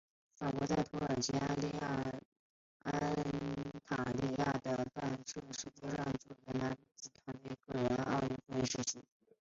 [0.39, 2.03] 法国在土耳其安塔利亚
[4.43, 4.59] 举
[4.95, 9.03] 办的射箭世界杯上获得男子团体和个人的奥运席位。